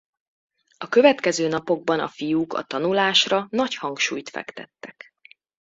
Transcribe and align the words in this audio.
A 0.77 0.87
következő 0.87 1.47
napokban 1.47 1.99
a 1.99 2.07
fiúk 2.07 2.53
a 2.53 2.63
tanulásra 2.63 3.47
nagy 3.49 3.75
hangsúlyt 3.75 4.29
fektettek. 4.29 5.13